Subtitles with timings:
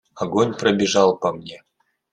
[0.15, 1.61] Огонь пробежал по мне.